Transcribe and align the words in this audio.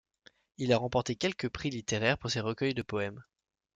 Il 0.57 0.73
a 0.73 0.79
remporté 0.79 1.15
quelques 1.15 1.47
prix 1.47 1.69
littéraires 1.69 2.17
pour 2.17 2.31
ses 2.31 2.39
recueils 2.39 2.73
de 2.73 2.81
poèmes. 2.81 3.23